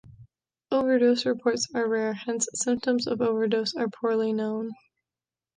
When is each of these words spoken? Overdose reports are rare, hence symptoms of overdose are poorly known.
Overdose 0.71 1.27
reports 1.27 1.67
are 1.75 1.87
rare, 1.87 2.13
hence 2.15 2.47
symptoms 2.55 3.05
of 3.05 3.21
overdose 3.21 3.75
are 3.75 3.87
poorly 3.87 4.33
known. 4.33 4.71